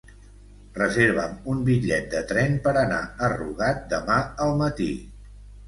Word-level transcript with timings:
Reserva'm 0.77 1.35
un 1.53 1.59
bitllet 1.67 2.09
de 2.15 2.23
tren 2.33 2.57
per 2.65 2.75
anar 2.83 2.99
a 3.05 3.31
Rugat 3.37 3.87
demà 3.95 4.19
al 4.49 4.59
matí. 4.67 4.93